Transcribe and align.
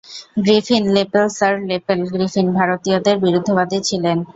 Griffin, 0.37 0.83
Lepel 0.95 1.27
sir 1.37 1.53
Lepel 1.69 1.99
Griffin 2.13 2.47
ভারতীয়দের 2.59 3.15
বিরুদ্ধবাদী 3.25 3.79
ছিলেন। 3.87 4.17